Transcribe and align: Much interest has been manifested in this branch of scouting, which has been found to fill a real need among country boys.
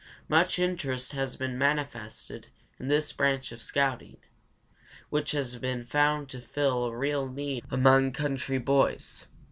Much 0.27 0.57
interest 0.57 1.11
has 1.11 1.35
been 1.35 1.55
manifested 1.59 2.47
in 2.79 2.87
this 2.87 3.13
branch 3.13 3.51
of 3.51 3.61
scouting, 3.61 4.17
which 5.11 5.29
has 5.29 5.57
been 5.57 5.85
found 5.85 6.27
to 6.27 6.41
fill 6.41 6.85
a 6.85 6.97
real 6.97 7.29
need 7.29 7.63
among 7.69 8.11
country 8.11 8.57
boys. 8.57 9.27